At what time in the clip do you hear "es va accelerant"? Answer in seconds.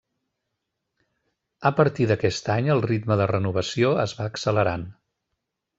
4.07-4.93